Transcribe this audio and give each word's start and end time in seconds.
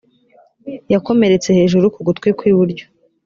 yakomeretse 0.93 1.49
hejuru 1.57 1.85
ku 1.93 1.99
gutwi 2.07 2.29
kw’iburyo 2.37 2.85